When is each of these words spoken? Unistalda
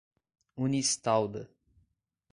Unistalda 0.57 1.41